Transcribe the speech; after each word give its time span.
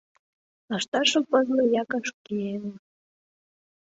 Лышташым 0.71 1.23
пызле 1.31 1.63
я 1.81 1.83
кышкен 1.91 2.63